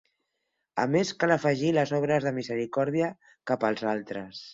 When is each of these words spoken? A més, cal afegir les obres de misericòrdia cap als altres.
A 0.83 0.85
més, 0.93 1.09
cal 1.23 1.33
afegir 1.35 1.73
les 1.75 1.93
obres 1.97 2.25
de 2.29 2.33
misericòrdia 2.37 3.11
cap 3.53 3.67
als 3.71 3.85
altres. 3.93 4.41